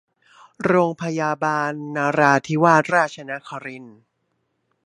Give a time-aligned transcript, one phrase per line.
[0.65, 3.99] โรงพยาบาลนราธิวาสราชนครินทร์